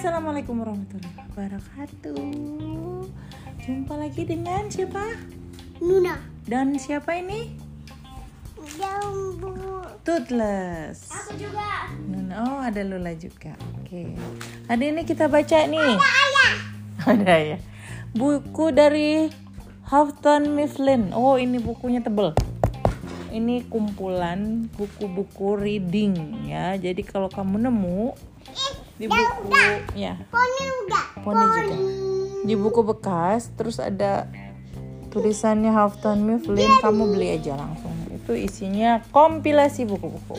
[0.00, 2.24] assalamualaikum warahmatullahi wabarakatuh.
[3.60, 5.12] Jumpa lagi dengan siapa?
[5.76, 6.16] Nuna.
[6.48, 7.52] Dan siapa ini?
[8.80, 9.52] Jambu.
[10.00, 11.12] Toothless.
[11.12, 11.92] Aku juga.
[12.00, 13.52] Nuna- Oh, ada Lula juga.
[13.76, 14.16] Oke.
[14.72, 15.92] Hari ini kita baca nih.
[16.00, 16.54] Ayah.
[17.04, 17.58] Ada ya.
[18.16, 19.28] Buku dari
[19.92, 21.12] Houghton Mifflin.
[21.12, 22.32] Oh, ini bukunya tebel.
[23.28, 26.72] Ini kumpulan buku-buku reading ya.
[26.80, 28.16] Jadi kalau kamu nemu
[29.00, 29.48] di buku
[29.96, 31.04] ya, Poni udah.
[31.24, 31.76] Poni juga.
[32.44, 34.28] Di buku bekas terus ada
[35.08, 37.96] tulisannya Houghton Mifflin, kamu beli aja langsung.
[38.12, 40.36] Itu isinya kompilasi buku-buku.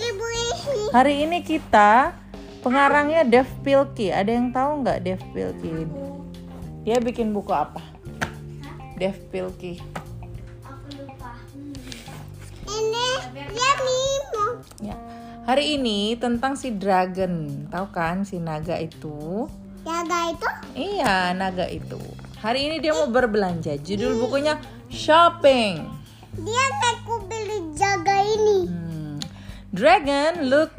[0.94, 2.14] Hari ini kita
[2.62, 4.14] pengarangnya Dave Pilkey.
[4.14, 5.90] Ada yang tahu nggak Dave Pilkey?
[6.86, 7.82] Dia bikin buku apa?
[9.02, 9.82] Dave Pilkey.
[10.62, 11.34] Aku lupa.
[12.70, 14.94] Ini dia.
[14.94, 15.11] Ya.
[15.42, 17.66] Hari ini tentang si dragon.
[17.74, 19.50] Tahu kan si naga itu?
[19.82, 20.48] Jaga itu?
[20.78, 21.98] Iya, naga itu.
[22.38, 23.74] Hari ini dia mau berbelanja.
[23.82, 24.62] Judul bukunya
[24.94, 25.82] Shopping.
[26.38, 28.70] Dia aku beli jaga ini.
[28.70, 29.18] Hmm.
[29.74, 30.78] Dragon looked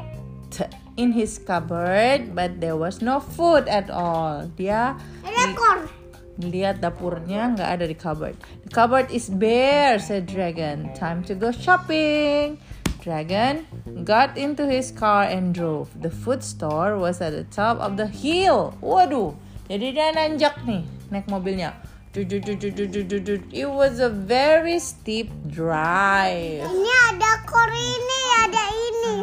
[0.95, 4.47] in his cupboard, but there was no food at all.
[4.55, 4.95] Dia
[5.27, 5.91] Rekor.
[6.39, 8.39] lihat dapurnya nggak ada di cupboard.
[8.63, 10.95] The cupboard is bare, said Dragon.
[10.95, 12.63] Time to go shopping.
[13.03, 13.67] Dragon
[14.07, 15.91] got into his car and drove.
[15.99, 18.79] The food store was at the top of the hill.
[18.79, 19.35] Waduh,
[19.67, 21.75] jadi dia nanjak nih naik mobilnya.
[22.15, 26.63] It was a very steep drive.
[26.63, 29.15] Ini ada kor ini, ada ini.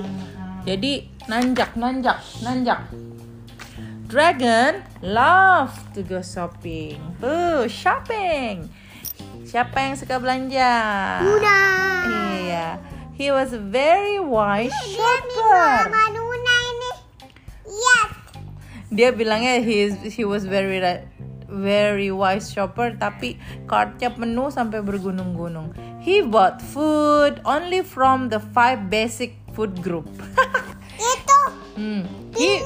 [0.68, 0.92] Jadi
[1.24, 2.84] nanjak, nanjak, nanjak.
[4.12, 7.00] Dragon love to go shopping.
[7.16, 8.68] Tuh, shopping.
[9.48, 10.72] Siapa yang suka belanja?
[11.24, 11.60] Nuna.
[12.44, 12.99] Iya.
[13.20, 14.72] He was a very wise.
[14.88, 15.20] Yes.
[18.88, 20.80] Dia bilangnya he is, he was very
[21.44, 23.36] very wise shopper tapi
[23.68, 25.76] kartnya penuh sampai bergunung-gunung.
[26.00, 30.08] He bought food only from the five basic food group.
[31.12, 31.40] Itu.
[31.76, 32.08] Hmm.
[32.32, 32.64] He,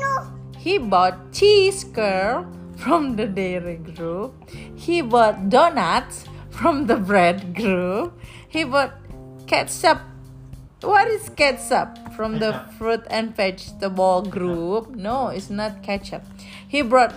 [0.54, 2.46] he bought cheese curl
[2.78, 4.38] from the dairy group.
[4.78, 8.14] He bought donuts from the bread group.
[8.46, 8.94] He bought
[9.50, 10.13] ketchup.
[10.84, 11.96] What is ketchup?
[12.14, 14.94] From the fruit and vegetable group.
[14.94, 16.22] No, it's not ketchup.
[16.68, 17.12] He brought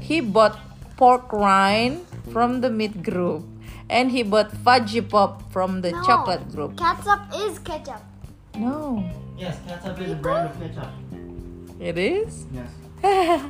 [0.00, 0.58] he bought
[0.96, 2.02] pork rind
[2.32, 3.44] from the meat group.
[3.88, 6.74] And he bought fudgy pop from the chocolate group.
[6.74, 8.02] Ketchup is ketchup.
[8.58, 9.04] No,
[9.38, 10.90] Yes, ketchup is a brand of ketchup.
[11.78, 12.46] it is.
[12.50, 12.72] Yes.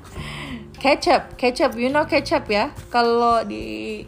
[0.83, 2.75] ketchup, ketchup, you know ketchup ya?
[2.91, 4.05] Kalau di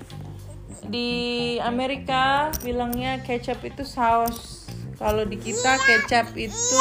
[0.91, 4.58] di Amerika bilangnya ketchup itu saus.
[4.99, 6.79] Kalau di kita kecap itu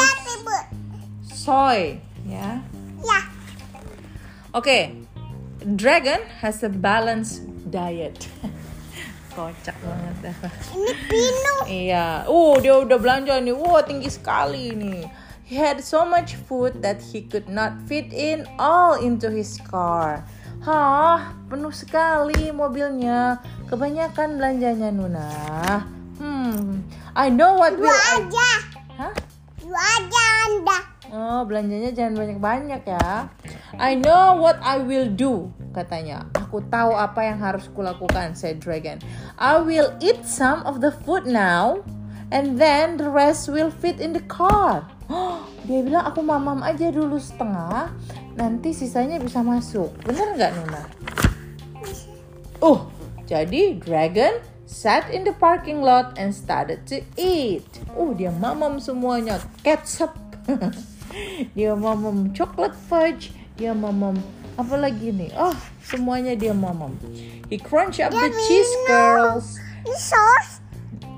[1.30, 2.58] soy, ya.
[2.98, 3.20] Ya.
[4.50, 4.90] Oke,
[5.78, 8.26] dragon has a balanced diet.
[9.38, 10.36] Kocak banget dah.
[10.74, 11.56] Ini Pino.
[11.70, 12.06] Iya.
[12.26, 13.54] Uh, dia udah belanja nih.
[13.54, 15.06] Wah, tinggi sekali nih.
[15.46, 20.26] He had so much food that he could not fit in all into his car.
[20.66, 23.38] Hah, penuh sekali mobilnya.
[23.70, 25.30] Kebanyakan belanjanya Nuna.
[26.18, 26.82] Hmm,
[27.16, 28.16] I know what will Dua I...
[28.20, 28.50] aja.
[28.98, 29.12] Hah?
[29.62, 30.78] Dua aja anda.
[31.08, 33.32] Oh, belanjanya jangan banyak-banyak ya.
[33.80, 36.28] I know what I will do, katanya.
[36.36, 39.00] Aku tahu apa yang harus kulakukan, said Dragon.
[39.40, 41.80] I will eat some of the food now,
[42.28, 44.84] and then the rest will fit in the car.
[45.64, 47.88] Dia bilang aku mamam aja dulu setengah,
[48.36, 49.88] nanti sisanya bisa masuk.
[50.04, 50.82] Bener nggak Nuna?
[52.60, 52.92] Oh,
[53.24, 57.64] jadi Dragon sat in the parking lot and started to eat.
[57.96, 59.40] Oh, dia mamam semuanya.
[59.64, 60.12] Ketchup.
[61.56, 63.32] dia mamam chocolate fudge.
[63.56, 64.20] Dia mamam
[64.60, 65.32] apa lagi nih?
[65.34, 66.94] Oh, semuanya dia mamam.
[67.48, 69.56] He crunch up the cheese curls.
[69.88, 70.60] Ini sauce.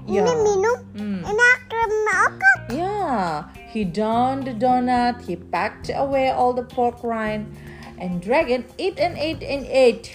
[0.06, 0.22] Ya.
[0.22, 0.78] Ini minum.
[0.94, 1.20] Hmm.
[1.26, 2.58] Ini krim makan.
[2.70, 7.50] Yeah, he downed the donut, he packed away all the pork rind,
[7.98, 10.14] and Dragon ate and ate and ate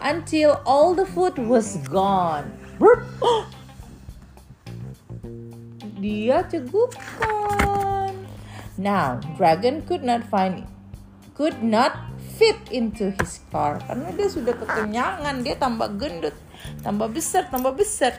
[0.00, 2.50] until all the food was gone.
[6.02, 8.14] Dia cegukan.
[8.74, 10.66] Now, Dragon could not find
[11.38, 16.34] could not fit into his car karena dia sudah kekenyangan, dia tambah gendut,
[16.82, 18.18] tambah besar, tambah besar.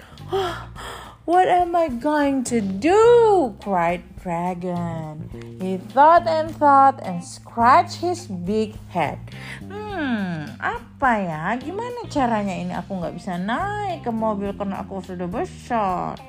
[1.24, 3.56] What am I going to do?
[3.64, 5.32] cried Dragon.
[5.56, 9.24] He thought and thought and scratched his big head.
[9.64, 11.56] Hmm, apa ya?
[11.56, 16.20] Gimana caranya ini aku nggak bisa naik ke mobil karena aku sudah besar?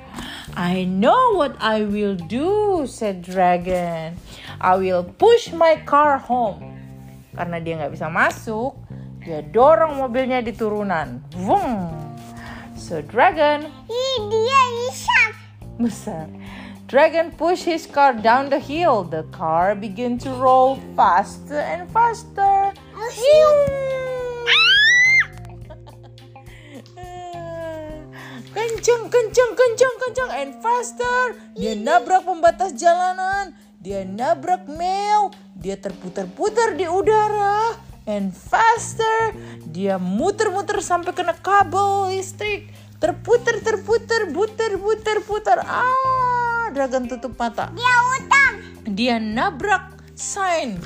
[0.55, 4.15] I know what I will do, said Dragon.
[4.63, 6.71] I will push my car home.
[7.35, 8.79] Karena dia nggak bisa masuk,
[9.19, 11.19] dia dorong mobilnya di turunan.
[11.35, 11.91] Vung.
[12.79, 13.67] So Dragon
[14.31, 14.54] dia.
[15.77, 16.29] Besar.
[16.85, 19.03] Dragon pushed his car down the hill.
[19.03, 22.73] The car began to roll faster and faster.
[28.55, 31.35] Kenceng, kenceng, kenceng, kenceng, and faster.
[31.59, 33.51] Dia nabrak pembatas jalanan.
[33.83, 35.35] Dia nabrak Mel.
[35.59, 37.75] Dia terputar-putar di udara.
[38.07, 39.35] And faster.
[39.67, 42.71] Dia muter-muter sampai kena kabel listrik.
[42.95, 43.59] Terputar,
[45.83, 48.53] Ah, Dragon tutup mata Dia utang.
[48.85, 50.79] dia nabrak sign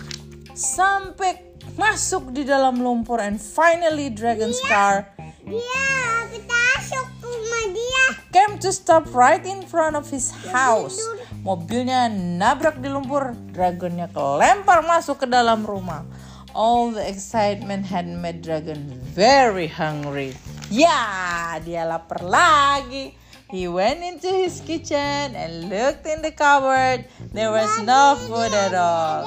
[0.51, 1.37] sampai
[1.75, 5.07] masuk di dalam lumpur and finally Dragon's car
[5.41, 5.85] Dia
[6.29, 8.05] kita masuk rumah dia.
[8.29, 11.01] came to stop right in front of his house.
[11.41, 16.05] Mobilnya nabrak di lumpur, dragonnya kelempar masuk ke dalam rumah.
[16.53, 20.37] All the excitement had made Dragon very hungry.
[20.69, 23.17] Ya, dia lapar lagi.
[23.49, 27.09] He went into his kitchen and looked in the cupboard.
[27.33, 29.25] There was no food at all.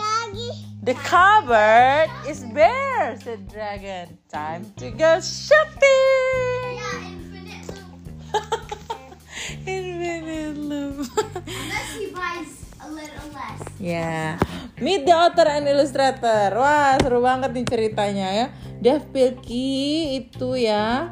[0.78, 4.14] The cupboard is bare, said Dragon.
[4.30, 6.78] Time to go shopping.
[7.02, 7.90] infinite loop.
[9.66, 10.96] Infinite loop.
[11.42, 13.58] Unless he buys a little less.
[13.82, 14.38] ya,
[14.78, 16.54] meet the author and illustrator.
[16.54, 18.46] Wah, seru banget nih ceritanya ya.
[18.78, 21.10] Dave Pilkey itu ya.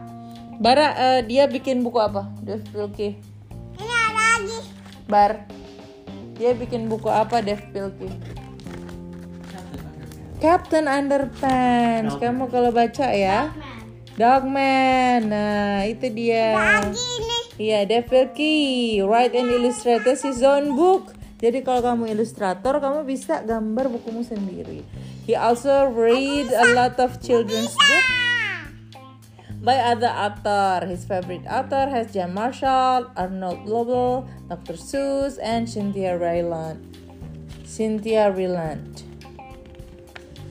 [0.60, 2.28] Bara, eh, dia bikin buku apa?
[2.44, 3.16] Dave Pilkey.
[3.80, 4.58] Ini ada lagi.
[5.08, 5.48] Bar.
[6.36, 8.12] Dia bikin buku apa Dave Pilkey?
[10.36, 12.12] Captain Underpants.
[12.12, 12.12] Captain Underpants.
[12.20, 13.56] Kamu kalau baca ya.
[13.56, 13.88] Man.
[14.20, 15.32] Dogman.
[15.32, 16.52] Nah, itu dia.
[16.52, 17.38] Lagi ini.
[17.56, 21.16] Iya, Dave Pilkey, write and illustrate his own book.
[21.40, 24.84] Jadi kalau kamu ilustrator, kamu bisa gambar bukumu sendiri.
[25.24, 28.19] He also read a lot of children's book
[29.60, 30.88] by other author.
[30.88, 34.74] His favorite author has Jan Marshall, Arnold Lobel, Dr.
[34.74, 36.80] Seuss, and Cynthia Ryland.
[37.64, 39.04] Cynthia Ryland.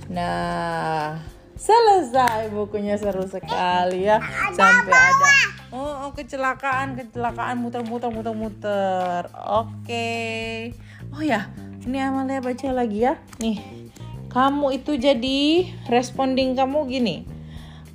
[0.10, 1.22] Nah,
[1.54, 4.18] selesai bukunya seru sekali ya.
[4.58, 5.30] Sampai ada
[5.70, 9.30] oh, oh, kecelakaan, kecelakaan muter-muter muter-muter.
[9.36, 10.74] Oke.
[11.14, 11.50] Oh ya,
[11.86, 13.18] ini Amalia baca lagi ya.
[13.42, 13.90] Nih.
[14.30, 17.39] Kamu itu jadi responding kamu gini.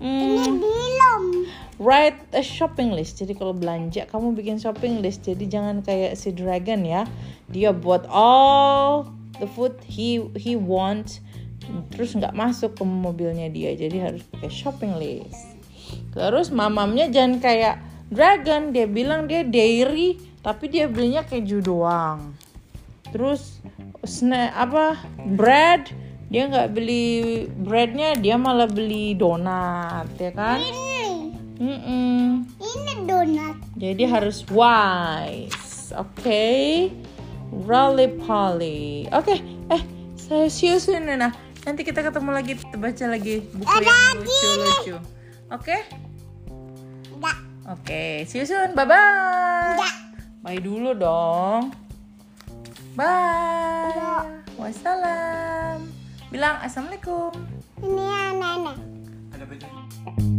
[0.05, 1.49] Hmm, Belum.
[1.81, 3.25] write a shopping list.
[3.25, 5.25] Jadi kalau belanja kamu bikin shopping list.
[5.25, 7.09] Jadi jangan kayak si Dragon ya.
[7.49, 9.09] Dia buat all
[9.41, 11.25] the food he he want
[11.89, 13.73] terus nggak masuk ke mobilnya dia.
[13.73, 15.57] Jadi harus pakai shopping list.
[16.13, 17.81] Terus mamamnya jangan kayak
[18.13, 18.77] Dragon.
[18.77, 22.37] Dia bilang dia dairy tapi dia belinya keju doang.
[23.09, 23.65] Terus
[24.05, 25.01] snack apa
[25.33, 26.04] bread
[26.35, 30.59] dia nggak beli breadnya dia malah beli donat ya kan?
[30.59, 31.31] Ini.
[31.63, 32.43] Mm-mm.
[32.59, 33.55] Ini donat.
[33.79, 36.51] Jadi harus wise, oke?
[37.55, 39.39] Roly poly, oke?
[39.71, 39.83] Eh,
[40.19, 41.31] saya see you soon, Nena.
[41.63, 44.97] Nanti kita ketemu lagi, kita baca lagi buku yang lucu-lucu.
[45.55, 45.87] Oke?
[47.15, 47.39] Enggak.
[47.71, 48.75] Oke, see you soon.
[48.75, 49.79] Bye bye.
[49.79, 49.95] Enggak.
[50.43, 51.71] Bye dulu dong.
[52.99, 54.43] Bye.
[54.59, 56.04] Wassalam.
[56.35, 57.31] Bilang assalamualaikum.
[57.79, 58.79] Ini ya nenek.
[59.39, 60.34] Ada baju.